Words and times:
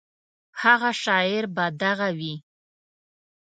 هغه 0.61 0.89
شاعر 1.03 1.43
به 1.55 1.65
دغه 1.81 2.09
وي. 2.17 2.35